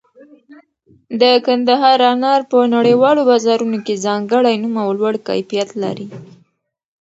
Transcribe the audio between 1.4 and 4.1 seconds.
کندهار انار په نړیوالو بازارونو کې